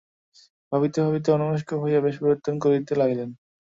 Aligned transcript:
ভাবিতে 0.71 0.99
ভাবিতে 1.05 1.29
অন্যমনস্ক 1.31 1.69
হইয়া 1.83 1.99
বেশ 2.01 2.15
পরিবর্তন 2.19 2.53
করিতে 2.63 2.93
লাগিলেন। 2.95 3.29